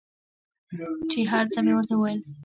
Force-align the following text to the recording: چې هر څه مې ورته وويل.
چې 1.09 1.19
هر 1.31 1.45
څه 1.53 1.59
مې 1.65 1.73
ورته 1.75 1.93
وويل. 1.95 2.19